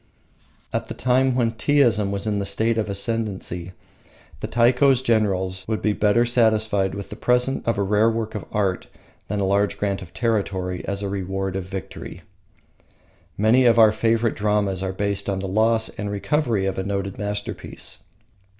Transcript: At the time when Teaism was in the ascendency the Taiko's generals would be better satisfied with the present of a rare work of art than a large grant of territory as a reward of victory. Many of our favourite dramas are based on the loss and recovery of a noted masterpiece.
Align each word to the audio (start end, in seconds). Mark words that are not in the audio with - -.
At 0.73 0.87
the 0.87 0.95
time 0.95 1.35
when 1.35 1.51
Teaism 1.51 2.09
was 2.11 2.25
in 2.25 2.39
the 2.39 2.83
ascendency 2.89 3.73
the 4.39 4.47
Taiko's 4.47 5.03
generals 5.03 5.63
would 5.67 5.79
be 5.79 5.93
better 5.93 6.25
satisfied 6.25 6.95
with 6.95 7.11
the 7.11 7.15
present 7.15 7.67
of 7.67 7.77
a 7.77 7.83
rare 7.83 8.09
work 8.09 8.33
of 8.33 8.45
art 8.51 8.87
than 9.27 9.39
a 9.39 9.43
large 9.45 9.77
grant 9.77 10.01
of 10.01 10.11
territory 10.11 10.83
as 10.87 11.03
a 11.03 11.07
reward 11.07 11.55
of 11.55 11.65
victory. 11.65 12.23
Many 13.37 13.65
of 13.67 13.77
our 13.77 13.91
favourite 13.91 14.35
dramas 14.35 14.81
are 14.81 14.91
based 14.91 15.29
on 15.29 15.37
the 15.37 15.47
loss 15.47 15.89
and 15.89 16.09
recovery 16.09 16.65
of 16.65 16.79
a 16.79 16.83
noted 16.83 17.19
masterpiece. 17.19 18.01